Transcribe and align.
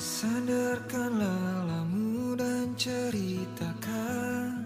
Sandarkanlah 0.00 1.68
lamu 1.68 2.32
dan 2.32 2.72
ceritakan 2.72 4.64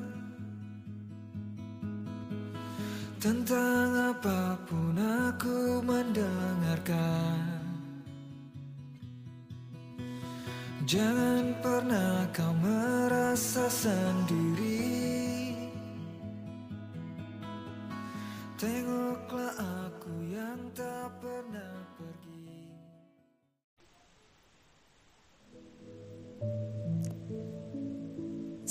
Tentang 3.19 4.15
apa 4.15 4.55
pun 4.63 4.95
aku 4.95 5.83
mendengarkan. 5.83 7.51
Jangan 10.87 11.59
pernah 11.59 12.31
kau 12.31 12.55
merasa 12.63 13.67
sendiri 13.67 15.14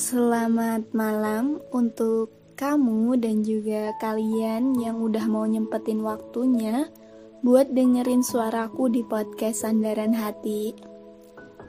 Selamat 0.03 0.83
malam 0.91 1.63
untuk 1.71 2.27
kamu 2.59 3.23
dan 3.23 3.39
juga 3.39 3.95
kalian 4.03 4.75
yang 4.75 4.99
udah 4.99 5.23
mau 5.31 5.47
nyempetin 5.47 6.03
waktunya 6.03 6.91
buat 7.39 7.71
dengerin 7.71 8.19
suaraku 8.19 8.91
di 8.91 8.99
podcast 9.07 9.63
Sandaran 9.63 10.11
Hati. 10.11 10.75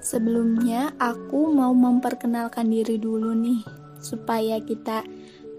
Sebelumnya 0.02 0.98
aku 0.98 1.54
mau 1.54 1.70
memperkenalkan 1.78 2.74
diri 2.74 2.98
dulu 2.98 3.38
nih 3.38 3.62
supaya 4.02 4.58
kita 4.58 5.06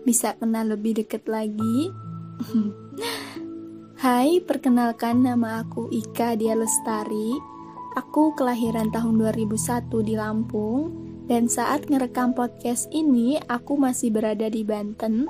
bisa 0.03 0.35
kenal 0.35 0.75
lebih 0.75 0.99
deket 0.99 1.31
lagi. 1.31 1.95
Hai, 4.03 4.43
perkenalkan 4.43 5.23
nama 5.23 5.63
aku 5.63 5.87
Ika 5.95 6.35
Dia 6.35 6.59
Lestari. 6.59 7.39
Aku 7.95 8.35
kelahiran 8.35 8.91
tahun 8.91 9.15
2001 9.31 9.87
di 10.03 10.19
Lampung 10.19 11.04
dan 11.25 11.49
saat 11.49 11.89
ngerekam 11.89 12.37
podcast 12.37 12.85
ini 12.93 13.41
aku 13.49 13.77
masih 13.77 14.13
berada 14.13 14.45
di 14.45 14.61
Banten 14.61 15.25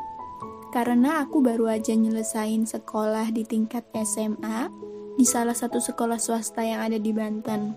karena 0.75 1.23
aku 1.23 1.39
baru 1.39 1.71
aja 1.71 1.95
nyelesain 1.95 2.67
sekolah 2.67 3.31
di 3.31 3.47
tingkat 3.47 3.87
SMA 4.03 4.67
di 5.15 5.23
salah 5.23 5.55
satu 5.55 5.79
sekolah 5.79 6.19
swasta 6.19 6.67
yang 6.67 6.83
ada 6.83 6.99
di 6.99 7.15
Banten. 7.15 7.71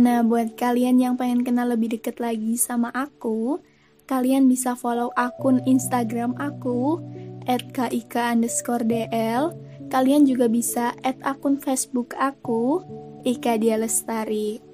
Nah, 0.00 0.24
buat 0.24 0.56
kalian 0.56 0.96
yang 0.96 1.14
pengen 1.20 1.44
kenal 1.44 1.68
lebih 1.68 2.00
deket 2.00 2.16
lagi 2.24 2.56
sama 2.56 2.88
aku, 2.96 3.60
kalian 4.08 4.48
bisa 4.48 4.72
follow 4.72 5.12
akun 5.12 5.60
Instagram 5.68 6.32
aku 6.40 6.96
@kik 7.44 8.16
underscore 8.16 8.88
dl. 8.88 9.52
Kalian 9.92 10.24
juga 10.24 10.48
bisa 10.48 10.96
add 11.04 11.20
akun 11.20 11.60
Facebook 11.60 12.16
aku 12.16 12.80
Ika 13.28 13.60
Dia 13.60 13.76
Lestari. 13.76 14.69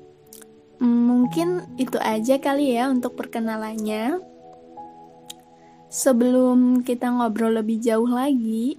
Mungkin 0.77 1.80
itu 1.80 1.96
aja 1.96 2.36
kali 2.36 2.77
ya 2.77 2.92
untuk 2.92 3.16
perkenalannya. 3.16 4.20
Sebelum 5.88 6.84
kita 6.84 7.08
ngobrol 7.08 7.56
lebih 7.56 7.80
jauh 7.80 8.10
lagi, 8.10 8.77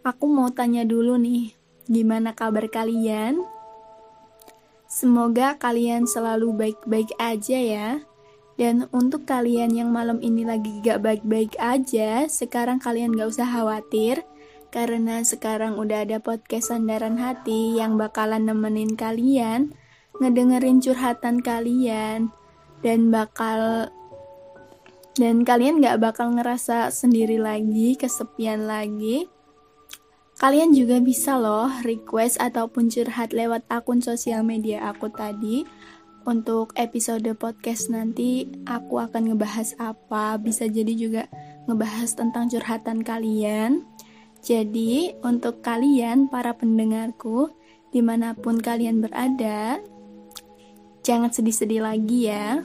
aku 0.00 0.24
mau 0.24 0.48
tanya 0.48 0.88
dulu 0.88 1.20
nih, 1.20 1.52
gimana 1.84 2.32
kabar 2.32 2.64
kalian? 2.72 3.44
Semoga 4.88 5.60
kalian 5.60 6.08
selalu 6.08 6.56
baik-baik 6.56 7.12
aja 7.20 7.58
ya. 7.58 7.90
Dan 8.54 8.86
untuk 8.94 9.26
kalian 9.26 9.74
yang 9.74 9.90
malam 9.90 10.22
ini 10.22 10.46
lagi 10.46 10.78
gak 10.80 11.02
baik-baik 11.02 11.58
aja, 11.58 12.30
sekarang 12.30 12.78
kalian 12.78 13.12
gak 13.12 13.34
usah 13.34 13.50
khawatir, 13.50 14.22
karena 14.70 15.20
sekarang 15.26 15.74
udah 15.76 16.06
ada 16.06 16.22
podcast 16.22 16.70
Sandaran 16.70 17.18
Hati 17.18 17.76
yang 17.76 17.98
bakalan 17.98 18.46
nemenin 18.46 18.94
kalian 18.94 19.74
ngedengerin 20.22 20.78
curhatan 20.78 21.42
kalian 21.42 22.30
dan 22.84 23.08
bakal 23.10 23.90
dan 25.14 25.46
kalian 25.46 25.78
gak 25.78 26.02
bakal 26.02 26.34
ngerasa 26.34 26.90
sendiri 26.90 27.38
lagi, 27.38 27.94
kesepian 27.94 28.66
lagi. 28.66 29.30
Kalian 30.34 30.74
juga 30.74 30.98
bisa 30.98 31.38
loh 31.38 31.70
request 31.86 32.42
ataupun 32.42 32.90
curhat 32.90 33.30
lewat 33.30 33.62
akun 33.70 34.02
sosial 34.02 34.42
media 34.42 34.90
aku 34.90 35.06
tadi. 35.14 35.62
Untuk 36.26 36.74
episode 36.74 37.30
podcast 37.38 37.94
nanti 37.94 38.50
aku 38.66 38.98
akan 38.98 39.30
ngebahas 39.30 39.78
apa, 39.78 40.34
bisa 40.42 40.66
jadi 40.66 40.90
juga 40.98 41.30
ngebahas 41.70 42.10
tentang 42.18 42.50
curhatan 42.50 43.06
kalian. 43.06 43.86
Jadi, 44.42 45.14
untuk 45.22 45.62
kalian, 45.62 46.26
para 46.26 46.52
pendengarku, 46.58 47.54
di 47.94 48.02
mana 48.02 48.34
pun 48.34 48.58
kalian 48.58 49.00
berada, 49.00 49.78
jangan 51.04 51.30
sedih-sedih 51.30 51.84
lagi 51.84 52.32
ya. 52.32 52.64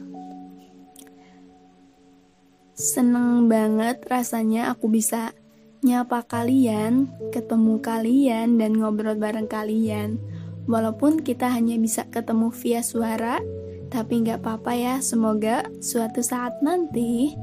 Seneng 2.80 3.52
banget 3.52 4.00
rasanya 4.08 4.72
aku 4.72 4.88
bisa 4.88 5.36
nyapa 5.84 6.24
kalian, 6.24 7.12
ketemu 7.36 7.84
kalian, 7.84 8.56
dan 8.56 8.80
ngobrol 8.80 9.20
bareng 9.20 9.52
kalian. 9.52 10.16
Walaupun 10.64 11.20
kita 11.20 11.52
hanya 11.52 11.76
bisa 11.76 12.08
ketemu 12.08 12.56
via 12.56 12.80
suara, 12.80 13.44
tapi 13.92 14.24
nggak 14.24 14.40
apa-apa 14.40 14.72
ya, 14.80 14.96
semoga 15.04 15.68
suatu 15.84 16.24
saat 16.24 16.56
nanti 16.64 17.36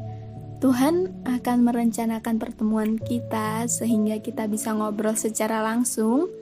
Tuhan 0.56 1.12
akan 1.28 1.58
merencanakan 1.68 2.40
pertemuan 2.40 2.96
kita 2.96 3.68
sehingga 3.68 4.16
kita 4.24 4.48
bisa 4.48 4.72
ngobrol 4.72 5.12
secara 5.12 5.60
langsung. 5.60 6.32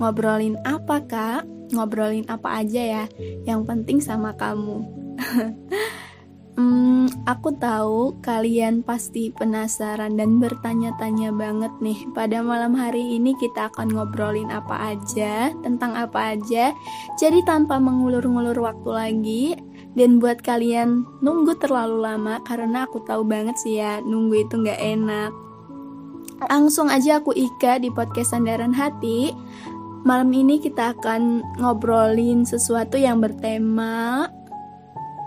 Ngobrolin 0.00 0.56
apa, 0.64 1.04
Kak? 1.04 1.44
Ngobrolin 1.76 2.24
apa 2.32 2.64
aja 2.64 2.80
ya? 2.80 3.04
Yang 3.44 3.60
penting 3.68 3.98
sama 4.00 4.32
kamu. 4.40 4.88
hmm, 6.56 7.28
aku 7.28 7.52
tahu 7.60 8.16
kalian 8.24 8.80
pasti 8.80 9.28
penasaran 9.36 10.16
dan 10.16 10.40
bertanya-tanya 10.40 11.28
banget 11.36 11.72
nih. 11.84 12.08
Pada 12.16 12.40
malam 12.40 12.72
hari 12.72 13.20
ini 13.20 13.36
kita 13.36 13.68
akan 13.68 13.92
ngobrolin 13.92 14.48
apa 14.48 14.96
aja, 14.96 15.52
tentang 15.60 15.92
apa 15.92 16.40
aja. 16.40 16.72
Jadi 17.20 17.44
tanpa 17.44 17.76
mengulur-ngulur 17.76 18.56
waktu 18.64 18.90
lagi, 18.96 19.44
dan 19.96 20.20
buat 20.20 20.44
kalian 20.44 21.06
nunggu 21.24 21.56
terlalu 21.60 22.04
lama 22.04 22.42
karena 22.44 22.84
aku 22.84 23.00
tahu 23.06 23.24
banget 23.24 23.56
sih 23.60 23.80
ya 23.80 24.02
nunggu 24.04 24.44
itu 24.44 24.54
nggak 24.60 24.80
enak. 24.80 25.32
Langsung 26.46 26.86
aja 26.86 27.18
aku 27.18 27.34
Ika 27.34 27.82
di 27.82 27.90
podcast 27.90 28.30
Sandaran 28.36 28.76
Hati. 28.76 29.34
Malam 30.06 30.30
ini 30.30 30.62
kita 30.62 30.94
akan 30.94 31.42
ngobrolin 31.58 32.46
sesuatu 32.46 32.94
yang 32.94 33.18
bertema 33.18 34.30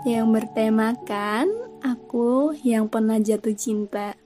yang 0.08 0.32
bertemakan 0.32 1.46
aku 1.84 2.56
yang 2.64 2.88
pernah 2.88 3.20
jatuh 3.20 3.54
cinta. 3.54 4.21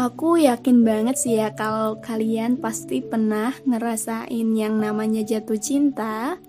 Aku 0.00 0.40
yakin 0.40 0.80
banget 0.80 1.20
sih 1.20 1.36
ya 1.36 1.52
kalau 1.52 2.00
kalian 2.00 2.56
pasti 2.56 3.04
pernah 3.04 3.52
ngerasain 3.68 4.48
yang 4.56 4.80
namanya 4.80 5.20
jatuh 5.20 5.60
cinta. 5.60 6.40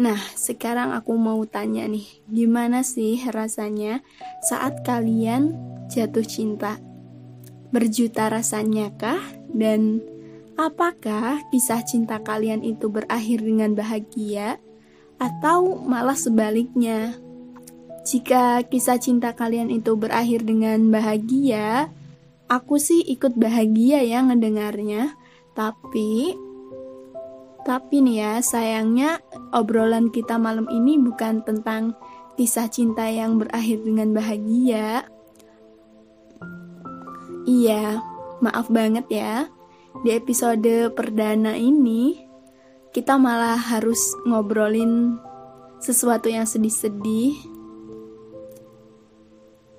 Nah, 0.00 0.16
sekarang 0.32 0.96
aku 0.96 1.12
mau 1.12 1.44
tanya 1.44 1.84
nih, 1.84 2.08
gimana 2.24 2.80
sih 2.80 3.20
rasanya 3.28 4.00
saat 4.48 4.80
kalian 4.80 5.60
jatuh 5.92 6.24
cinta? 6.24 6.80
Berjuta 7.68 8.32
rasanya 8.32 8.96
kah? 8.96 9.20
Dan 9.52 10.00
apakah 10.56 11.36
kisah 11.52 11.84
cinta 11.84 12.16
kalian 12.24 12.64
itu 12.64 12.88
berakhir 12.88 13.44
dengan 13.44 13.76
bahagia? 13.76 14.56
Atau 15.20 15.84
malah 15.84 16.16
sebaliknya? 16.16 17.12
Jika 18.08 18.64
kisah 18.64 18.96
cinta 18.96 19.36
kalian 19.36 19.68
itu 19.68 19.92
berakhir 20.00 20.48
dengan 20.48 20.88
bahagia, 20.88 21.92
aku 22.50 22.82
sih 22.82 23.06
ikut 23.06 23.38
bahagia 23.38 24.02
ya 24.02 24.26
ngedengarnya. 24.26 25.14
Tapi 25.54 26.34
tapi 27.62 28.02
nih 28.02 28.16
ya 28.18 28.32
sayangnya 28.42 29.22
obrolan 29.54 30.10
kita 30.10 30.40
malam 30.40 30.66
ini 30.66 30.98
bukan 30.98 31.46
tentang 31.46 31.94
kisah 32.34 32.66
cinta 32.66 33.06
yang 33.06 33.38
berakhir 33.38 33.78
dengan 33.86 34.10
bahagia. 34.10 35.06
Iya 37.46 38.02
maaf 38.42 38.66
banget 38.66 39.06
ya. 39.08 39.46
Di 40.02 40.16
episode 40.16 40.90
perdana 40.96 41.54
ini 41.54 42.18
kita 42.90 43.14
malah 43.20 43.58
harus 43.58 44.16
ngobrolin 44.26 45.20
sesuatu 45.78 46.26
yang 46.26 46.48
sedih-sedih. 46.48 47.38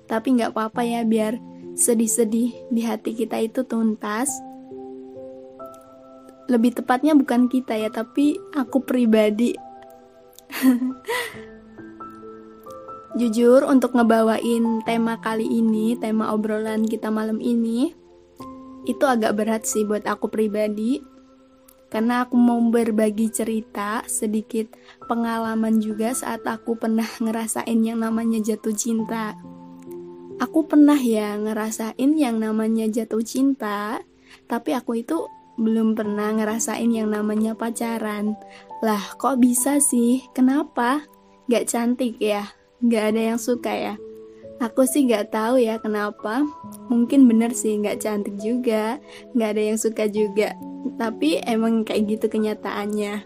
Tapi 0.06 0.26
nggak 0.36 0.52
apa-apa 0.52 0.84
ya 0.84 1.02
biar 1.02 1.51
sedih-sedih 1.72 2.52
di 2.68 2.82
hati 2.84 3.16
kita 3.16 3.40
itu 3.40 3.64
tuntas. 3.64 4.28
Lebih 6.50 6.82
tepatnya 6.82 7.16
bukan 7.16 7.48
kita 7.48 7.78
ya, 7.78 7.88
tapi 7.88 8.36
aku 8.52 8.84
pribadi. 8.84 9.56
Jujur 13.20 13.64
untuk 13.68 13.92
ngebawain 13.92 14.80
tema 14.88 15.20
kali 15.20 15.44
ini, 15.44 15.96
tema 16.00 16.32
obrolan 16.32 16.88
kita 16.88 17.12
malam 17.12 17.44
ini, 17.44 17.92
itu 18.88 19.04
agak 19.04 19.36
berat 19.36 19.62
sih 19.68 19.84
buat 19.84 20.04
aku 20.08 20.28
pribadi. 20.32 21.00
karena 21.92 22.24
aku 22.24 22.40
mau 22.40 22.56
berbagi 22.72 23.28
cerita 23.28 24.00
sedikit 24.08 24.64
pengalaman 25.12 25.76
juga 25.76 26.16
saat 26.16 26.40
aku 26.48 26.80
pernah 26.80 27.04
ngerasain 27.20 27.84
yang 27.84 28.00
namanya 28.00 28.40
jatuh 28.40 28.72
cinta. 28.72 29.36
Aku 30.40 30.64
pernah 30.64 30.96
ya 30.96 31.36
ngerasain 31.36 32.10
yang 32.16 32.40
namanya 32.40 32.88
jatuh 32.88 33.20
cinta, 33.20 34.00
tapi 34.48 34.72
aku 34.72 35.02
itu 35.02 35.28
belum 35.60 35.92
pernah 35.98 36.32
ngerasain 36.32 36.88
yang 36.88 37.12
namanya 37.12 37.52
pacaran. 37.52 38.38
Lah, 38.80 39.02
kok 39.20 39.42
bisa 39.42 39.82
sih? 39.82 40.24
Kenapa? 40.32 41.04
Gak 41.50 41.68
cantik 41.68 42.16
ya? 42.22 42.48
Gak 42.80 43.12
ada 43.12 43.34
yang 43.34 43.40
suka 43.40 43.72
ya? 43.74 43.94
Aku 44.62 44.86
sih 44.86 45.04
gak 45.10 45.34
tahu 45.34 45.58
ya 45.58 45.76
kenapa. 45.82 46.46
Mungkin 46.88 47.26
bener 47.26 47.52
sih 47.52 47.76
gak 47.82 48.00
cantik 48.00 48.38
juga, 48.38 49.02
gak 49.34 49.58
ada 49.58 49.62
yang 49.74 49.78
suka 49.78 50.06
juga 50.06 50.54
tapi 50.96 51.40
emang 51.44 51.86
kayak 51.86 52.18
gitu 52.18 52.26
kenyataannya 52.28 53.22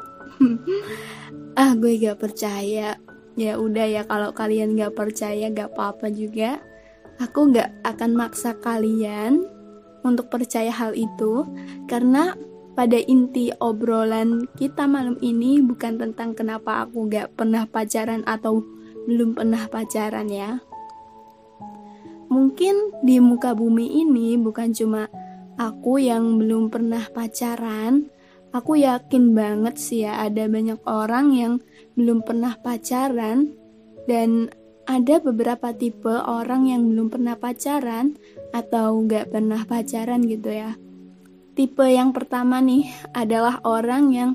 ah 1.60 1.72
gue 1.76 1.92
gak 2.00 2.20
percaya 2.20 3.00
ya 3.36 3.52
udah 3.60 3.86
ya 3.88 4.02
kalau 4.04 4.32
kalian 4.32 4.76
gak 4.76 4.96
percaya 4.96 5.48
gak 5.52 5.76
apa-apa 5.76 6.12
juga 6.12 6.60
aku 7.20 7.52
gak 7.52 7.72
akan 7.84 8.12
maksa 8.16 8.56
kalian 8.60 9.44
untuk 10.06 10.30
percaya 10.30 10.70
hal 10.70 10.94
itu 10.94 11.44
karena 11.90 12.36
pada 12.76 13.00
inti 13.00 13.50
obrolan 13.56 14.44
kita 14.54 14.84
malam 14.84 15.16
ini 15.24 15.64
bukan 15.64 15.96
tentang 15.96 16.36
kenapa 16.36 16.84
aku 16.84 17.08
gak 17.08 17.32
pernah 17.32 17.64
pacaran 17.64 18.20
atau 18.28 18.60
belum 19.08 19.32
pernah 19.32 19.64
pacaran 19.70 20.28
ya. 20.28 20.60
Mungkin 22.26 23.06
di 23.06 23.22
muka 23.22 23.54
bumi 23.54 24.02
ini 24.02 24.34
bukan 24.36 24.74
cuma 24.74 25.06
aku 25.56 26.02
yang 26.02 26.36
belum 26.36 26.68
pernah 26.68 27.06
pacaran, 27.08 28.10
aku 28.50 28.82
yakin 28.82 29.32
banget 29.32 29.78
sih 29.78 30.04
ya 30.04 30.20
ada 30.20 30.44
banyak 30.50 30.82
orang 30.84 31.26
yang 31.32 31.52
belum 31.96 32.26
pernah 32.26 32.58
pacaran 32.60 33.54
dan 34.10 34.50
ada 34.86 35.18
beberapa 35.18 35.74
tipe 35.74 36.10
orang 36.10 36.70
yang 36.70 36.86
belum 36.86 37.10
pernah 37.10 37.34
pacaran 37.34 38.14
atau 38.54 39.02
gak 39.04 39.34
pernah 39.34 39.66
pacaran 39.66 40.22
gitu 40.24 40.54
ya. 40.54 40.78
Tipe 41.58 41.84
yang 41.90 42.14
pertama 42.14 42.62
nih 42.62 42.86
adalah 43.12 43.58
orang 43.66 44.14
yang 44.14 44.30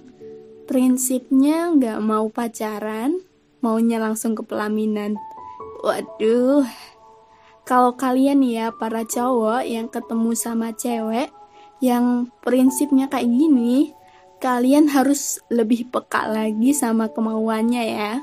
prinsipnya 0.68 1.72
gak 1.76 2.00
mau 2.04 2.28
pacaran, 2.28 3.24
maunya 3.64 3.98
langsung 3.98 4.36
ke 4.36 4.44
pelaminan. 4.44 5.16
Waduh, 5.82 6.68
kalau 7.64 7.96
kalian 7.96 8.44
ya 8.44 8.76
para 8.76 9.08
cowok 9.08 9.64
yang 9.64 9.88
ketemu 9.88 10.32
sama 10.36 10.76
cewek 10.76 11.32
yang 11.82 12.30
prinsipnya 12.46 13.10
kayak 13.10 13.26
gini, 13.26 13.96
kalian 14.38 14.90
harus 14.90 15.42
lebih 15.50 15.90
peka 15.90 16.30
lagi 16.30 16.74
sama 16.74 17.10
kemauannya 17.10 17.84
ya. 17.86 18.14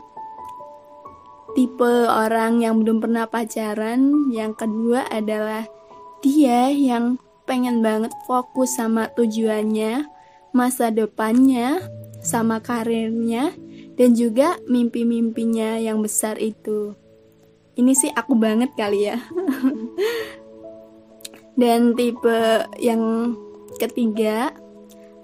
Tipe 1.59 2.07
orang 2.07 2.63
yang 2.63 2.87
belum 2.87 3.03
pernah 3.03 3.27
pacaran, 3.27 4.31
yang 4.31 4.55
kedua 4.55 5.11
adalah 5.11 5.67
dia 6.23 6.71
yang 6.71 7.19
pengen 7.51 7.83
banget 7.83 8.15
fokus 8.31 8.79
sama 8.79 9.11
tujuannya, 9.19 10.07
masa 10.55 10.95
depannya, 10.95 11.83
sama 12.23 12.63
karirnya, 12.63 13.59
dan 13.99 14.15
juga 14.15 14.55
mimpi-mimpinya 14.71 15.83
yang 15.83 15.99
besar 15.99 16.39
itu. 16.39 16.95
Ini 17.75 17.91
sih 17.91 18.15
aku 18.15 18.39
banget 18.39 18.71
kali 18.79 19.11
ya. 19.11 19.19
Dan 21.59 21.99
tipe 21.99 22.71
yang 22.79 23.35
ketiga 23.83 24.55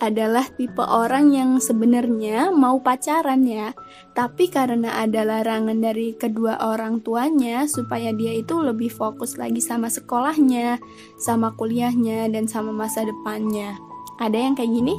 adalah 0.03 0.47
tipe 0.59 0.83
orang 0.83 1.31
yang 1.31 1.51
sebenarnya 1.63 2.51
mau 2.51 2.83
pacaran 2.83 3.47
ya, 3.47 3.71
tapi 4.13 4.51
karena 4.51 4.99
ada 4.99 5.23
larangan 5.23 5.79
dari 5.79 6.19
kedua 6.19 6.59
orang 6.59 6.99
tuanya 7.03 7.71
supaya 7.71 8.11
dia 8.11 8.35
itu 8.35 8.59
lebih 8.59 8.91
fokus 8.91 9.39
lagi 9.39 9.63
sama 9.63 9.87
sekolahnya, 9.87 10.83
sama 11.23 11.55
kuliahnya, 11.55 12.27
dan 12.31 12.51
sama 12.51 12.75
masa 12.75 13.07
depannya. 13.07 13.79
Ada 14.19 14.39
yang 14.39 14.55
kayak 14.59 14.73
gini? 14.75 14.97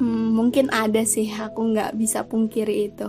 Hmm, 0.00 0.32
mungkin 0.32 0.72
ada 0.72 1.04
sih, 1.04 1.28
aku 1.28 1.72
nggak 1.72 1.96
bisa 1.96 2.24
pungkiri 2.24 2.92
itu. 2.92 3.08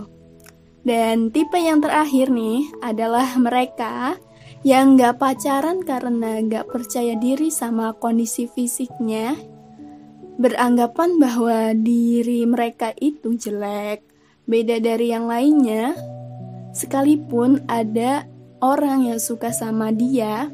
Dan 0.82 1.30
tipe 1.30 1.56
yang 1.56 1.78
terakhir 1.78 2.26
nih 2.26 2.66
adalah 2.82 3.38
mereka 3.38 4.18
yang 4.66 4.98
gak 4.98 5.18
pacaran 5.18 5.82
karena 5.82 6.42
gak 6.42 6.70
percaya 6.70 7.14
diri 7.18 7.50
sama 7.50 7.94
kondisi 7.98 8.50
fisiknya, 8.50 9.34
beranggapan 10.40 11.20
bahwa 11.20 11.76
diri 11.76 12.44
mereka 12.48 12.92
itu 13.00 13.36
jelek, 13.36 14.04
beda 14.48 14.80
dari 14.80 15.12
yang 15.12 15.28
lainnya, 15.28 15.96
sekalipun 16.72 17.64
ada 17.68 18.24
orang 18.62 19.08
yang 19.12 19.20
suka 19.20 19.52
sama 19.52 19.92
dia, 19.92 20.48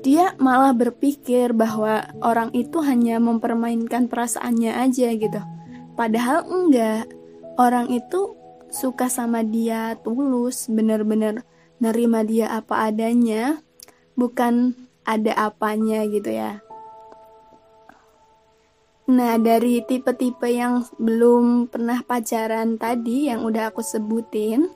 dia 0.00 0.32
malah 0.40 0.72
berpikir 0.72 1.52
bahwa 1.52 2.08
orang 2.24 2.52
itu 2.56 2.80
hanya 2.80 3.20
mempermainkan 3.20 4.08
perasaannya 4.08 4.72
aja 4.72 5.08
gitu. 5.12 5.40
Padahal 5.96 6.48
enggak, 6.48 7.04
orang 7.60 7.92
itu 7.92 8.36
suka 8.70 9.10
sama 9.10 9.42
dia 9.42 9.98
tulus 10.00 10.70
bener-bener 10.70 11.42
nerima 11.82 12.22
dia 12.22 12.54
apa 12.54 12.86
adanya 12.88 13.58
bukan 14.14 14.78
ada 15.02 15.50
apanya 15.50 16.06
gitu 16.06 16.30
ya 16.30 16.62
Nah, 19.10 19.42
dari 19.42 19.82
tipe-tipe 19.82 20.46
yang 20.46 20.86
belum 20.94 21.66
pernah 21.66 21.98
pacaran 22.06 22.78
tadi 22.78 23.26
yang 23.26 23.42
udah 23.42 23.74
aku 23.74 23.82
sebutin, 23.82 24.70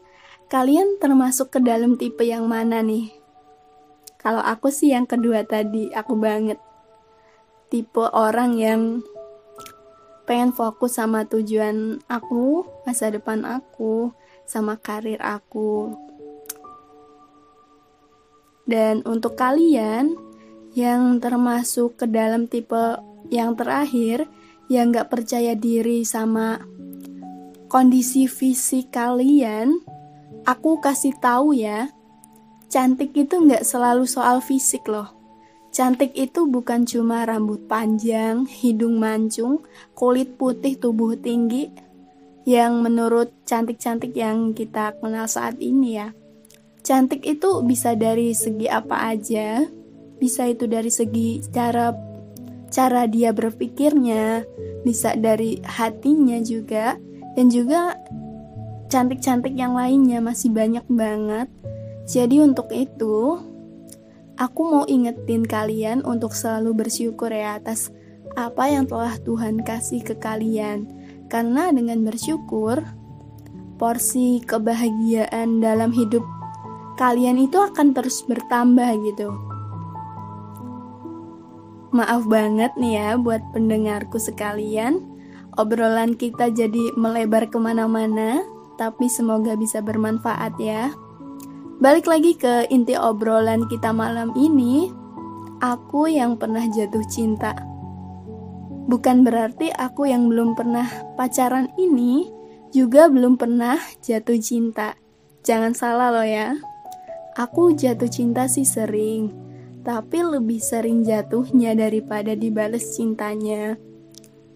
kalian 0.50 0.98
termasuk 0.98 1.54
ke 1.54 1.62
dalam 1.62 1.94
tipe 1.94 2.26
yang 2.26 2.50
mana 2.50 2.82
nih? 2.82 3.14
Kalau 4.18 4.42
aku 4.42 4.74
sih 4.74 4.90
yang 4.90 5.06
kedua 5.06 5.46
tadi, 5.46 5.86
aku 5.94 6.18
banget. 6.18 6.58
Tipe 7.70 8.10
orang 8.10 8.58
yang 8.58 9.06
pengen 10.26 10.50
fokus 10.50 10.98
sama 10.98 11.22
tujuan 11.30 12.02
aku, 12.10 12.66
masa 12.82 13.14
depan 13.14 13.46
aku, 13.46 14.10
sama 14.50 14.74
karir 14.82 15.22
aku. 15.22 15.94
Dan 18.66 19.06
untuk 19.06 19.38
kalian 19.38 20.18
yang 20.74 21.22
termasuk 21.22 22.02
ke 22.02 22.10
dalam 22.10 22.50
tipe 22.50 23.13
yang 23.28 23.56
terakhir, 23.56 24.28
yang 24.68 24.92
gak 24.92 25.12
percaya 25.12 25.52
diri 25.56 26.02
sama 26.02 26.60
kondisi 27.68 28.28
fisik 28.28 28.92
kalian, 28.92 29.80
aku 30.48 30.80
kasih 30.80 31.16
tahu 31.20 31.56
ya, 31.56 31.92
cantik 32.68 33.12
itu 33.16 33.44
gak 33.48 33.64
selalu 33.64 34.04
soal 34.08 34.40
fisik 34.40 34.84
loh 34.88 35.24
Cantik 35.74 36.14
itu 36.14 36.46
bukan 36.46 36.86
cuma 36.86 37.26
rambut 37.26 37.66
panjang, 37.66 38.46
hidung 38.46 39.02
mancung, 39.02 39.66
kulit 39.90 40.38
putih, 40.38 40.78
tubuh 40.78 41.18
tinggi, 41.18 41.66
yang 42.46 42.78
menurut 42.78 43.34
cantik-cantik 43.42 44.14
yang 44.14 44.54
kita 44.54 44.94
kenal 45.02 45.26
saat 45.26 45.58
ini 45.58 45.98
ya. 45.98 46.14
Cantik 46.86 47.26
itu 47.26 47.58
bisa 47.66 47.98
dari 47.98 48.30
segi 48.38 48.70
apa 48.70 49.18
aja, 49.18 49.66
bisa 50.22 50.46
itu 50.46 50.70
dari 50.70 50.94
segi 50.94 51.42
cara 51.50 51.90
cara 52.74 53.06
dia 53.06 53.30
berpikirnya, 53.30 54.42
bisa 54.82 55.14
dari 55.14 55.62
hatinya 55.62 56.42
juga, 56.42 56.98
dan 57.38 57.46
juga 57.46 57.94
cantik-cantik 58.90 59.54
yang 59.54 59.78
lainnya 59.78 60.18
masih 60.18 60.50
banyak 60.50 60.82
banget. 60.90 61.46
Jadi 62.10 62.42
untuk 62.42 62.68
itu, 62.74 63.38
Aku 64.34 64.66
mau 64.66 64.82
ingetin 64.90 65.46
kalian 65.46 66.02
untuk 66.02 66.34
selalu 66.34 66.82
bersyukur 66.82 67.30
ya 67.30 67.54
atas 67.54 67.94
apa 68.34 68.66
yang 68.66 68.90
telah 68.90 69.14
Tuhan 69.22 69.62
kasih 69.62 70.02
ke 70.02 70.18
kalian. 70.18 70.90
Karena 71.30 71.70
dengan 71.70 72.02
bersyukur, 72.02 72.82
porsi 73.78 74.42
kebahagiaan 74.42 75.62
dalam 75.62 75.94
hidup 75.94 76.26
kalian 76.98 77.46
itu 77.46 77.62
akan 77.62 77.94
terus 77.94 78.26
bertambah 78.26 78.90
gitu. 79.06 79.53
Maaf 81.94 82.26
banget 82.26 82.74
nih 82.74 82.98
ya 82.98 83.08
buat 83.14 83.38
pendengarku 83.54 84.18
sekalian, 84.18 84.98
obrolan 85.54 86.18
kita 86.18 86.50
jadi 86.50 86.90
melebar 86.98 87.46
ke 87.46 87.54
mana-mana, 87.54 88.42
tapi 88.74 89.06
semoga 89.06 89.54
bisa 89.54 89.78
bermanfaat 89.78 90.58
ya. 90.58 90.90
Balik 91.78 92.10
lagi 92.10 92.34
ke 92.34 92.66
inti 92.66 92.98
obrolan 92.98 93.70
kita 93.70 93.94
malam 93.94 94.34
ini, 94.34 94.90
aku 95.62 96.10
yang 96.10 96.34
pernah 96.34 96.66
jatuh 96.66 97.06
cinta. 97.06 97.54
Bukan 98.90 99.22
berarti 99.22 99.70
aku 99.70 100.10
yang 100.10 100.26
belum 100.26 100.58
pernah 100.58 100.90
pacaran 101.14 101.70
ini 101.78 102.26
juga 102.74 103.06
belum 103.06 103.38
pernah 103.38 103.78
jatuh 104.02 104.42
cinta. 104.42 104.98
Jangan 105.46 105.78
salah 105.78 106.10
loh 106.10 106.26
ya. 106.26 106.58
Aku 107.38 107.70
jatuh 107.70 108.10
cinta 108.10 108.50
sih 108.50 108.66
sering, 108.66 109.43
tapi 109.84 110.24
lebih 110.24 110.58
sering 110.58 111.04
jatuhnya 111.04 111.76
daripada 111.76 112.32
dibales 112.32 112.96
cintanya. 112.96 113.76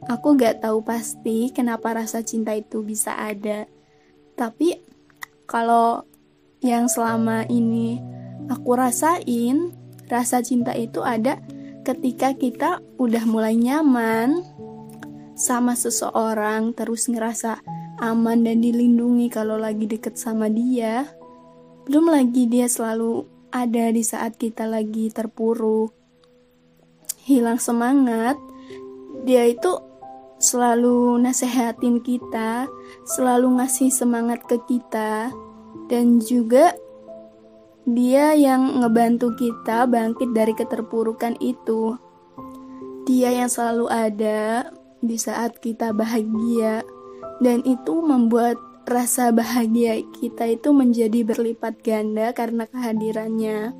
aku 0.08 0.38
gak 0.40 0.64
tahu 0.64 0.80
pasti 0.80 1.52
kenapa 1.52 1.92
rasa 1.92 2.24
cinta 2.24 2.56
itu 2.56 2.80
bisa 2.80 3.12
ada. 3.12 3.68
Tapi 4.38 4.80
kalau 5.44 6.06
yang 6.64 6.88
selama 6.88 7.44
ini 7.52 8.00
aku 8.48 8.72
rasain, 8.78 9.74
rasa 10.08 10.40
cinta 10.40 10.72
itu 10.72 11.04
ada 11.04 11.42
ketika 11.84 12.32
kita 12.32 12.80
udah 12.96 13.24
mulai 13.28 13.58
nyaman 13.58 14.40
sama 15.36 15.76
seseorang, 15.76 16.72
terus 16.72 17.10
ngerasa 17.10 17.60
aman 18.00 18.46
dan 18.46 18.62
dilindungi 18.62 19.28
kalau 19.28 19.60
lagi 19.60 19.84
deket 19.84 20.16
sama 20.16 20.48
dia. 20.48 21.04
Belum 21.84 22.08
lagi 22.08 22.46
dia 22.46 22.70
selalu 22.70 23.37
ada 23.48 23.88
di 23.88 24.04
saat 24.04 24.36
kita 24.36 24.68
lagi 24.68 25.08
terpuruk, 25.08 25.92
hilang 27.24 27.60
semangat. 27.60 28.36
Dia 29.24 29.48
itu 29.48 29.80
selalu 30.38 31.18
nasehatin 31.18 32.00
kita, 32.04 32.68
selalu 33.08 33.58
ngasih 33.58 33.90
semangat 33.90 34.44
ke 34.46 34.60
kita, 34.68 35.32
dan 35.88 36.20
juga 36.22 36.76
dia 37.88 38.36
yang 38.36 38.84
ngebantu 38.84 39.32
kita 39.34 39.88
bangkit 39.88 40.30
dari 40.36 40.52
keterpurukan 40.52 41.40
itu. 41.40 41.96
Dia 43.08 43.32
yang 43.32 43.48
selalu 43.48 43.88
ada 43.88 44.68
di 45.00 45.16
saat 45.16 45.56
kita 45.58 45.96
bahagia, 45.96 46.84
dan 47.40 47.64
itu 47.64 48.04
membuat 48.04 48.60
rasa 48.88 49.28
bahagia 49.30 50.00
kita 50.16 50.48
itu 50.48 50.72
menjadi 50.72 51.20
berlipat 51.22 51.84
ganda 51.84 52.32
karena 52.32 52.64
kehadirannya. 52.64 53.76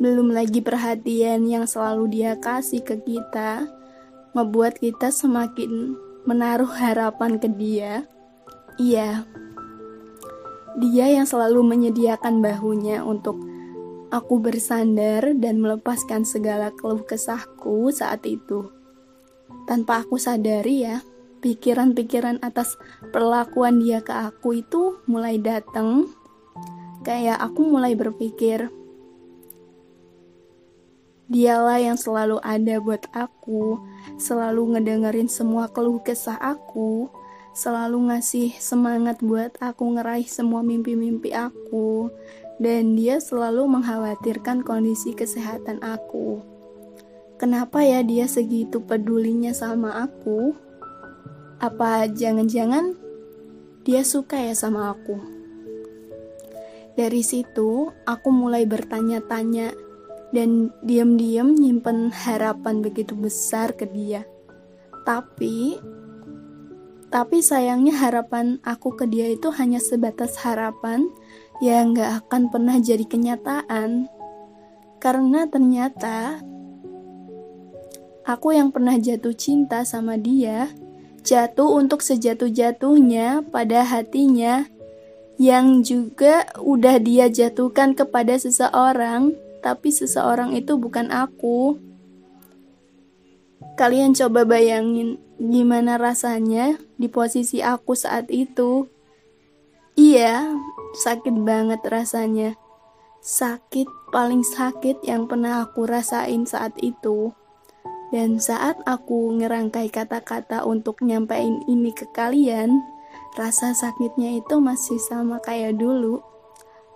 Belum 0.00 0.32
lagi 0.32 0.64
perhatian 0.64 1.44
yang 1.46 1.68
selalu 1.68 2.10
dia 2.10 2.40
kasih 2.40 2.82
ke 2.82 2.98
kita, 3.04 3.68
membuat 4.32 4.80
kita 4.80 5.12
semakin 5.12 5.94
menaruh 6.24 6.72
harapan 6.72 7.36
ke 7.38 7.46
dia. 7.52 8.08
Iya, 8.80 9.22
dia 10.80 11.06
yang 11.06 11.28
selalu 11.28 11.62
menyediakan 11.62 12.42
bahunya 12.42 13.06
untuk 13.06 13.38
aku 14.10 14.42
bersandar 14.42 15.36
dan 15.38 15.62
melepaskan 15.62 16.26
segala 16.26 16.74
keluh 16.74 17.06
kesahku 17.06 17.94
saat 17.94 18.26
itu. 18.26 18.72
Tanpa 19.70 20.02
aku 20.02 20.18
sadari 20.18 20.82
ya, 20.82 20.98
pikiran-pikiran 21.44 22.40
atas 22.40 22.80
perlakuan 23.12 23.84
dia 23.84 24.00
ke 24.00 24.16
aku 24.16 24.64
itu 24.64 25.04
mulai 25.04 25.36
datang. 25.36 26.08
Kayak 27.04 27.36
aku 27.44 27.68
mulai 27.68 27.92
berpikir, 27.92 28.72
Dialah 31.24 31.80
yang 31.80 31.96
selalu 31.96 32.36
ada 32.44 32.76
buat 32.84 33.08
aku, 33.16 33.80
selalu 34.20 34.76
ngedengerin 34.76 35.24
semua 35.24 35.72
keluh 35.72 35.96
kesah 36.04 36.36
aku, 36.36 37.08
selalu 37.56 38.12
ngasih 38.12 38.52
semangat 38.60 39.24
buat 39.24 39.56
aku 39.56 39.96
ngeraih 39.96 40.28
semua 40.28 40.60
mimpi-mimpi 40.60 41.32
aku 41.32 42.12
dan 42.60 42.92
dia 42.92 43.24
selalu 43.24 43.64
mengkhawatirkan 43.66 44.60
kondisi 44.68 45.16
kesehatan 45.16 45.80
aku. 45.80 46.44
Kenapa 47.40 47.80
ya 47.80 48.04
dia 48.04 48.28
segitu 48.28 48.84
pedulinya 48.84 49.56
sama 49.56 50.04
aku? 50.04 50.52
Apa 51.62 52.10
jangan-jangan 52.10 52.96
dia 53.86 54.02
suka 54.02 54.38
ya 54.40 54.54
sama 54.56 54.94
aku? 54.94 55.18
Dari 56.94 57.22
situ, 57.26 57.90
aku 58.06 58.28
mulai 58.30 58.66
bertanya-tanya 58.70 59.74
dan 60.34 60.70
diam-diam 60.82 61.54
nyimpen 61.54 62.10
harapan 62.10 62.82
begitu 62.82 63.14
besar 63.14 63.74
ke 63.74 63.86
dia. 63.86 64.26
Tapi 65.06 65.78
tapi 67.14 67.38
sayangnya 67.46 67.94
harapan 67.94 68.58
aku 68.66 68.98
ke 68.98 69.06
dia 69.06 69.30
itu 69.30 69.46
hanya 69.54 69.78
sebatas 69.78 70.34
harapan 70.42 71.06
yang 71.62 71.94
gak 71.94 72.26
akan 72.26 72.50
pernah 72.50 72.82
jadi 72.82 73.06
kenyataan. 73.06 74.10
Karena 74.98 75.46
ternyata 75.46 76.42
aku 78.26 78.58
yang 78.58 78.74
pernah 78.74 78.98
jatuh 78.98 79.30
cinta 79.38 79.86
sama 79.86 80.18
dia, 80.18 80.66
jatuh 81.24 81.80
untuk 81.80 82.04
sejatuh-jatuhnya 82.04 83.48
pada 83.48 83.82
hatinya 83.82 84.68
yang 85.40 85.82
juga 85.82 86.46
udah 86.62 87.02
dia 87.02 87.26
jatuhkan 87.26 87.96
kepada 87.98 88.38
seseorang, 88.38 89.34
tapi 89.64 89.90
seseorang 89.90 90.54
itu 90.54 90.78
bukan 90.78 91.10
aku. 91.10 91.80
Kalian 93.74 94.14
coba 94.14 94.46
bayangin 94.46 95.18
gimana 95.40 95.98
rasanya 95.98 96.78
di 96.94 97.10
posisi 97.10 97.58
aku 97.58 97.98
saat 97.98 98.30
itu. 98.30 98.86
Iya, 99.98 100.54
sakit 101.02 101.34
banget 101.42 101.82
rasanya. 101.82 102.54
Sakit 103.24 103.88
paling 104.14 104.46
sakit 104.46 105.02
yang 105.02 105.26
pernah 105.26 105.66
aku 105.66 105.88
rasain 105.88 106.46
saat 106.46 106.78
itu. 106.78 107.34
Dan 108.14 108.38
saat 108.38 108.78
aku 108.86 109.34
ngerangkai 109.42 109.90
kata-kata 109.90 110.62
untuk 110.62 111.02
nyampein 111.02 111.66
ini 111.66 111.90
ke 111.90 112.06
kalian, 112.14 112.78
rasa 113.34 113.74
sakitnya 113.74 114.38
itu 114.38 114.62
masih 114.62 115.02
sama 115.02 115.42
kayak 115.42 115.74
dulu. 115.82 116.22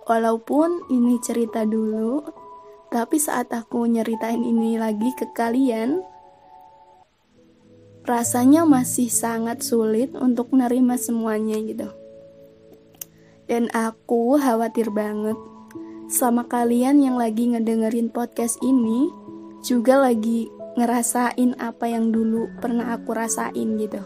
Walaupun 0.07 0.87
ini 0.87 1.19
cerita 1.19 1.67
dulu, 1.67 2.23
tapi 2.87 3.19
saat 3.19 3.51
aku 3.51 3.83
nyeritain 3.83 4.39
ini 4.47 4.79
lagi 4.79 5.11
ke 5.11 5.27
kalian, 5.35 5.99
rasanya 8.07 8.63
masih 8.63 9.11
sangat 9.11 9.59
sulit 9.59 10.15
untuk 10.15 10.55
nerima 10.55 10.95
semuanya 10.95 11.59
gitu. 11.59 11.91
Dan 13.51 13.67
aku 13.75 14.39
khawatir 14.39 14.87
banget 14.87 15.35
sama 16.07 16.47
kalian 16.47 17.03
yang 17.03 17.19
lagi 17.19 17.51
ngedengerin 17.51 18.07
podcast 18.07 18.55
ini 18.63 19.11
juga 19.59 19.99
lagi 19.99 20.47
ngerasain 20.79 21.59
apa 21.59 21.91
yang 21.91 22.15
dulu 22.15 22.47
pernah 22.63 22.95
aku 22.95 23.11
rasain 23.11 23.75
gitu. 23.75 23.99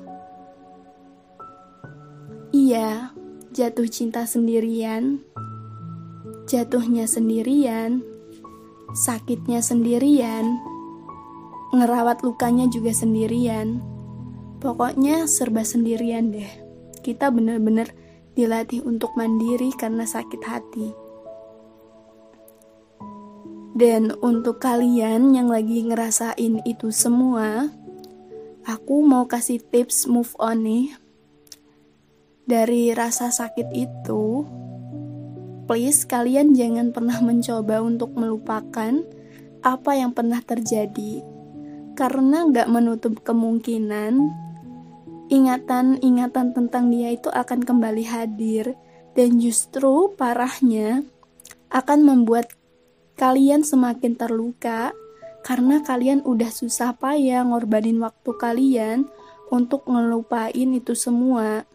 Iya, 2.50 3.13
jatuh 3.53 3.86
cinta 3.86 4.25
sendirian, 4.25 5.22
jatuhnya 6.50 7.06
sendirian, 7.06 8.01
sakitnya 8.98 9.62
sendirian, 9.62 10.58
ngerawat 11.77 12.25
lukanya 12.25 12.65
juga 12.70 12.94
sendirian 12.94 13.94
Pokoknya 14.63 15.27
serba 15.27 15.68
sendirian 15.68 16.32
deh. 16.32 16.48
Kita 17.03 17.27
bener-bener 17.27 17.92
dilatih 18.32 18.88
untuk 18.88 19.12
mandiri 19.20 19.75
karena 19.75 20.08
sakit 20.08 20.39
hati. 20.39 20.96
Dan 23.74 24.13
untuk 24.22 24.62
kalian 24.62 25.34
yang 25.34 25.50
lagi 25.50 25.82
ngerasain 25.82 26.62
itu 26.62 26.94
semua, 26.94 27.74
aku 28.70 29.01
mau 29.01 29.25
kasih 29.25 29.65
tips 29.65 30.06
move 30.06 30.30
on 30.38 30.62
nih. 30.62 30.94
Dari 32.46 32.94
rasa 32.94 33.34
sakit 33.34 33.74
itu, 33.74 34.46
please 35.65 36.06
kalian 36.06 36.53
jangan 36.53 36.94
pernah 36.94 37.18
mencoba 37.18 37.82
untuk 37.82 38.13
melupakan 38.13 39.01
apa 39.65 39.92
yang 39.98 40.13
pernah 40.13 40.38
terjadi. 40.46 41.25
Karena 41.98 42.46
gak 42.53 42.70
menutup 42.70 43.25
kemungkinan 43.25 44.22
ingatan-ingatan 45.34 46.53
tentang 46.53 46.94
dia 46.94 47.10
itu 47.10 47.34
akan 47.34 47.65
kembali 47.65 48.06
hadir 48.06 48.77
dan 49.18 49.42
justru 49.42 50.13
parahnya 50.13 51.01
akan 51.74 52.00
membuat 52.06 52.53
kalian 53.20 53.62
semakin 53.62 54.17
terluka 54.17 54.91
karena 55.43 55.84
kalian 55.84 56.24
udah 56.24 56.50
susah 56.50 56.96
payah 56.96 57.43
ngorbanin 57.43 58.00
waktu 58.00 58.32
kalian 58.39 59.12
untuk 59.51 59.86
ngelupain 59.86 60.70
itu 60.74 60.96
semua. 60.96 61.67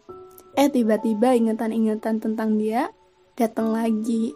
Eh 0.57 0.67
tiba-tiba 0.67 1.37
ingatan-ingatan 1.37 2.19
tentang 2.19 2.59
dia 2.59 2.91
datang 3.39 3.71
lagi. 3.71 4.35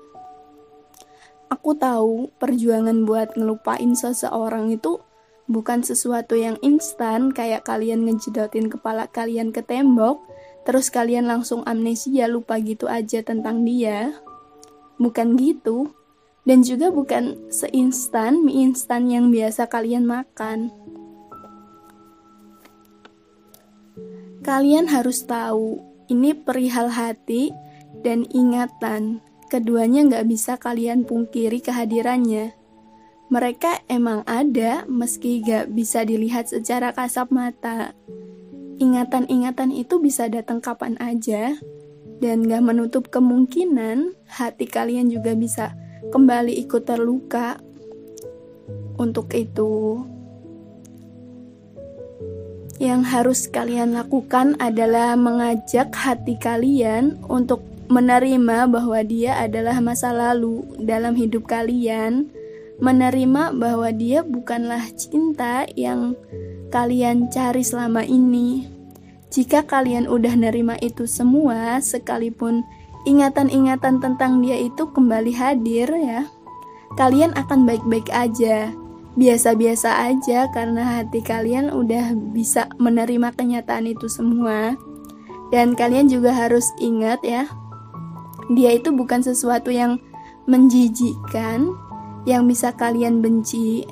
Aku 1.52 1.76
tahu 1.76 2.32
perjuangan 2.40 3.04
buat 3.04 3.36
ngelupain 3.36 3.94
seseorang 3.94 4.72
itu 4.74 5.04
bukan 5.52 5.84
sesuatu 5.84 6.40
yang 6.40 6.56
instan 6.64 7.36
kayak 7.36 7.68
kalian 7.68 8.08
ngejedotin 8.08 8.72
kepala 8.72 9.12
kalian 9.12 9.52
ke 9.52 9.60
tembok 9.60 10.24
terus 10.64 10.88
kalian 10.88 11.28
langsung 11.28 11.68
amnesia 11.68 12.32
lupa 12.32 12.56
gitu 12.64 12.88
aja 12.88 13.20
tentang 13.20 13.68
dia 13.68 14.16
bukan 14.96 15.36
gitu 15.36 15.92
dan 16.44 16.60
juga 16.64 16.92
bukan 16.92 17.40
seinstan 17.48 18.44
mie 18.44 18.68
instan 18.68 19.08
yang 19.08 19.32
biasa 19.32 19.68
kalian 19.72 20.04
makan. 20.04 20.72
Kalian 24.44 24.92
harus 24.92 25.24
tahu 25.24 25.80
ini 26.12 26.36
perihal 26.36 26.92
hati 26.92 27.56
dan 28.04 28.28
ingatan. 28.36 29.24
Keduanya 29.48 30.04
nggak 30.04 30.26
bisa 30.28 30.60
kalian 30.60 31.08
pungkiri 31.08 31.64
kehadirannya. 31.64 32.52
Mereka 33.32 33.88
emang 33.90 34.22
ada 34.30 34.86
meski 34.86 35.42
gak 35.42 35.74
bisa 35.74 36.06
dilihat 36.06 36.54
secara 36.54 36.94
kasat 36.94 37.34
mata. 37.34 37.98
Ingatan-ingatan 38.78 39.74
itu 39.74 39.98
bisa 39.98 40.30
datang 40.30 40.62
kapan 40.62 40.94
aja, 41.02 41.58
dan 42.22 42.46
gak 42.46 42.62
menutup 42.62 43.10
kemungkinan 43.10 44.14
hati 44.30 44.70
kalian 44.70 45.10
juga 45.10 45.34
bisa 45.34 45.74
kembali 46.12 46.58
ikut 46.66 46.84
terluka. 46.84 47.62
Untuk 48.94 49.32
itu, 49.34 50.04
yang 52.82 53.06
harus 53.06 53.48
kalian 53.48 53.96
lakukan 53.96 54.60
adalah 54.60 55.16
mengajak 55.16 55.94
hati 55.94 56.36
kalian 56.36 57.16
untuk 57.32 57.64
menerima 57.88 58.68
bahwa 58.68 59.00
dia 59.06 59.38
adalah 59.40 59.78
masa 59.80 60.12
lalu 60.12 60.66
dalam 60.82 61.14
hidup 61.14 61.46
kalian 61.46 62.28
menerima 62.82 63.54
bahwa 63.56 63.90
dia 63.94 64.26
bukanlah 64.26 64.82
cinta 64.98 65.64
yang 65.78 66.18
kalian 66.74 67.30
cari 67.30 67.62
selama 67.62 68.02
ini. 68.02 68.66
Jika 69.30 69.66
kalian 69.66 70.06
udah 70.06 70.34
nerima 70.38 70.78
itu 70.82 71.08
semua, 71.10 71.82
sekalipun 71.82 72.62
ingatan-ingatan 73.04 74.00
tentang 74.00 74.40
dia 74.40 74.60
itu 74.60 74.90
kembali 74.92 75.34
hadir 75.36 75.88
ya, 75.92 76.28
kalian 76.96 77.36
akan 77.36 77.68
baik-baik 77.68 78.08
aja. 78.12 78.72
Biasa-biasa 79.14 80.10
aja 80.10 80.50
karena 80.50 80.98
hati 80.98 81.22
kalian 81.22 81.70
udah 81.70 82.18
bisa 82.34 82.66
menerima 82.82 83.30
kenyataan 83.38 83.86
itu 83.86 84.10
semua. 84.10 84.74
Dan 85.54 85.78
kalian 85.78 86.10
juga 86.10 86.34
harus 86.34 86.74
ingat 86.82 87.22
ya, 87.22 87.46
dia 88.50 88.74
itu 88.74 88.90
bukan 88.90 89.22
sesuatu 89.22 89.70
yang 89.70 90.02
menjijikan, 90.50 91.78
yang 92.26 92.50
bisa 92.50 92.74
kalian 92.74 93.22
benci 93.22 93.86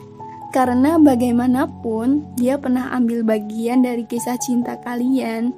karena 0.51 0.99
bagaimanapun 0.99 2.35
dia 2.35 2.59
pernah 2.59 2.91
ambil 2.91 3.23
bagian 3.23 3.87
dari 3.87 4.03
kisah 4.03 4.35
cinta 4.35 4.75
kalian 4.83 5.55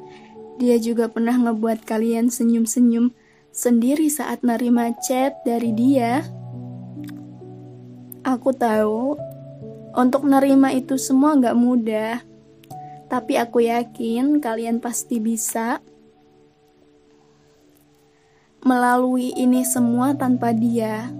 dia 0.61 0.77
juga 0.77 1.09
pernah 1.09 1.33
ngebuat 1.33 1.81
kalian 1.81 2.29
senyum-senyum 2.29 3.09
sendiri 3.53 4.09
saat 4.09 4.41
nerima 4.41 4.91
chat 5.05 5.37
dari 5.45 5.69
dia 5.71 6.25
aku 8.25 8.49
tahu 8.51 9.15
untuk 9.93 10.25
nerima 10.25 10.73
itu 10.73 10.97
semua 10.97 11.37
gak 11.37 11.53
mudah 11.53 12.19
tapi 13.13 13.37
aku 13.37 13.61
yakin 13.61 14.41
kalian 14.41 14.81
pasti 14.81 15.21
bisa 15.21 15.77
melalui 18.63 19.35
ini 19.35 19.61
semua 19.67 20.15
tanpa 20.15 20.55
dia. 20.55 21.11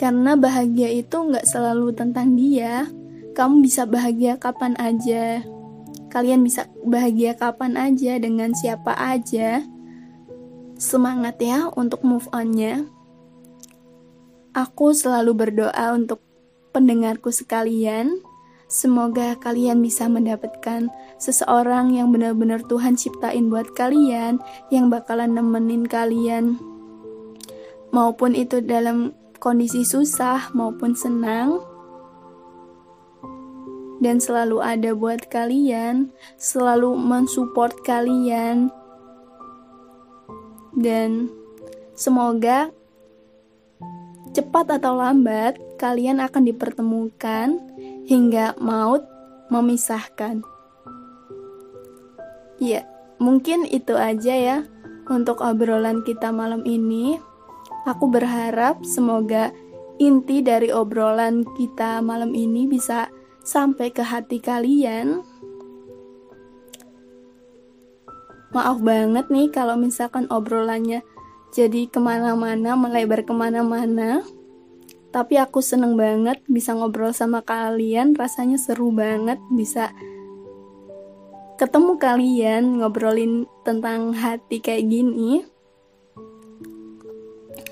Karena 0.00 0.32
bahagia 0.32 0.88
itu 0.88 1.12
nggak 1.12 1.44
selalu 1.44 1.92
tentang 1.92 2.34
dia. 2.34 2.88
Kamu 3.36 3.60
bisa 3.60 3.84
bahagia 3.84 4.40
kapan 4.40 4.74
aja. 4.80 5.44
Kalian 6.10 6.42
bisa 6.42 6.66
bahagia 6.82 7.36
kapan 7.36 7.76
aja 7.76 8.16
dengan 8.16 8.56
siapa 8.56 8.96
aja. 8.96 9.62
Semangat 10.80 11.36
ya 11.44 11.68
untuk 11.76 12.00
move 12.00 12.24
on-nya. 12.32 12.88
Aku 14.56 14.96
selalu 14.96 15.36
berdoa 15.36 15.92
untuk 15.92 16.24
pendengarku 16.72 17.28
sekalian. 17.28 18.24
Semoga 18.64 19.36
kalian 19.36 19.84
bisa 19.84 20.08
mendapatkan 20.08 20.88
seseorang 21.20 21.92
yang 21.92 22.08
benar-benar 22.16 22.64
Tuhan 22.64 22.96
ciptain 22.96 23.52
buat 23.52 23.76
kalian, 23.76 24.40
yang 24.72 24.88
bakalan 24.88 25.36
nemenin 25.36 25.84
kalian, 25.84 26.56
maupun 27.92 28.32
itu 28.32 28.64
dalam 28.64 29.12
kondisi 29.36 29.84
susah 29.84 30.54
maupun 30.56 30.96
senang, 30.96 31.60
dan 34.00 34.16
selalu 34.16 34.64
ada 34.64 34.96
buat 34.96 35.28
kalian, 35.28 36.14
selalu 36.38 36.94
mensupport 36.94 37.74
kalian, 37.82 38.70
dan 40.76 41.30
semoga 41.94 42.70
cepat 44.30 44.78
atau 44.78 44.94
lambat 44.94 45.58
kalian 45.76 46.22
akan 46.22 46.46
dipertemukan 46.46 47.58
hingga 48.06 48.54
maut 48.62 49.02
memisahkan. 49.50 50.42
Ya, 52.60 52.84
mungkin 53.18 53.64
itu 53.66 53.96
aja 53.96 54.34
ya 54.36 54.58
untuk 55.10 55.42
obrolan 55.42 56.06
kita 56.06 56.30
malam 56.30 56.62
ini. 56.62 57.18
Aku 57.88 58.12
berharap 58.12 58.84
semoga 58.84 59.50
inti 59.96 60.44
dari 60.44 60.68
obrolan 60.68 61.42
kita 61.56 62.04
malam 62.04 62.36
ini 62.36 62.68
bisa 62.68 63.08
sampai 63.40 63.90
ke 63.90 64.04
hati 64.04 64.38
kalian. 64.38 65.24
Maaf 68.50 68.82
banget 68.82 69.30
nih 69.30 69.46
kalau 69.54 69.78
misalkan 69.78 70.26
obrolannya 70.26 71.06
jadi 71.54 71.86
ke 71.86 72.02
mana-mana, 72.02 72.74
melebar 72.74 73.22
ke 73.22 73.30
mana-mana. 73.30 74.26
Tapi 75.10 75.38
aku 75.38 75.58
seneng 75.58 75.98
banget 75.98 76.38
bisa 76.46 76.74
ngobrol 76.74 77.10
sama 77.10 77.42
kalian, 77.42 78.14
rasanya 78.14 78.58
seru 78.58 78.94
banget 78.94 79.38
bisa 79.50 79.90
ketemu 81.58 81.98
kalian 81.98 82.80
ngobrolin 82.80 83.44
tentang 83.66 84.14
hati 84.14 84.62
kayak 84.62 84.86
gini. 84.86 85.46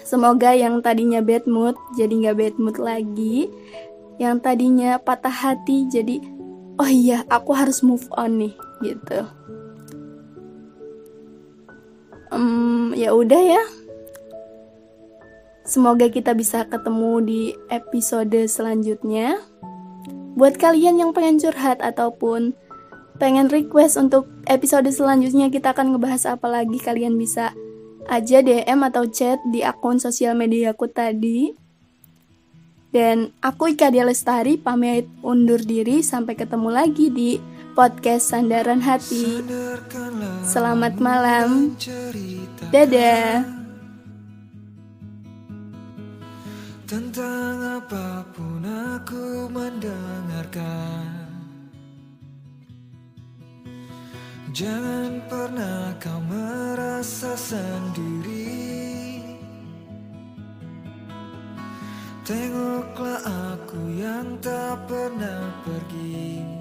Semoga 0.03 0.55
yang 0.55 0.83
tadinya 0.83 1.23
bad 1.23 1.47
mood 1.51 1.75
jadi 1.95 2.11
nggak 2.11 2.37
bad 2.39 2.55
mood 2.59 2.77
lagi. 2.79 3.51
Yang 4.19 4.37
tadinya 4.43 4.99
patah 4.99 5.31
hati 5.31 5.87
jadi 5.87 6.19
oh 6.79 6.91
iya 6.91 7.23
aku 7.31 7.55
harus 7.55 7.87
move 7.87 8.07
on 8.15 8.43
nih 8.43 8.55
gitu. 8.83 9.27
Um, 12.29 12.93
ya 12.93 13.13
udah 13.17 13.41
ya. 13.41 13.63
Semoga 15.69 16.09
kita 16.09 16.33
bisa 16.33 16.65
ketemu 16.65 17.13
di 17.21 17.43
episode 17.69 18.49
selanjutnya. 18.49 19.37
Buat 20.33 20.57
kalian 20.57 20.97
yang 20.97 21.11
pengen 21.13 21.37
curhat 21.37 21.85
ataupun 21.85 22.57
pengen 23.21 23.53
request 23.53 24.01
untuk 24.01 24.31
episode 24.47 24.89
selanjutnya 24.89 25.51
kita 25.53 25.77
akan 25.77 25.93
ngebahas 25.93 26.39
apa 26.39 26.47
lagi 26.49 26.79
kalian 26.79 27.19
bisa 27.19 27.53
aja 28.09 28.41
DM 28.41 28.81
atau 28.89 29.05
chat 29.11 29.37
di 29.53 29.61
akun 29.61 30.01
sosial 30.01 30.33
media 30.33 30.73
aku 30.73 30.89
tadi. 30.89 31.53
Dan 32.89 33.37
aku 33.45 33.77
Ika 33.77 33.93
Dia 33.93 34.09
Lestari 34.09 34.57
pamit 34.57 35.05
undur 35.21 35.61
diri 35.61 36.01
sampai 36.01 36.33
ketemu 36.33 36.73
lagi 36.73 37.13
di 37.13 37.37
podcast 37.79 38.35
Sandaran 38.35 38.83
Hati. 38.83 39.39
Selamat 40.43 40.99
malam. 40.99 41.79
Dadah. 42.75 43.47
Tentang 46.89 47.79
apa 47.79 48.25
pun 48.33 48.65
aku 48.65 49.45
mendengarkan 49.53 51.05
Jangan 54.57 55.21
pernah 55.29 55.93
kau 56.01 56.17
merasa 56.25 57.37
sendiri 57.37 58.57
Tengoklah 62.25 63.21
aku 63.53 63.93
yang 64.01 64.41
tak 64.41 64.81
pernah 64.89 65.53
pergi 65.69 66.58